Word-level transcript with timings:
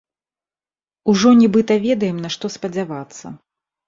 Ужо 1.11 1.33
нібыта 1.41 1.77
ведаем, 1.83 2.17
на 2.23 2.31
што 2.37 2.45
спадзявацца. 2.55 3.25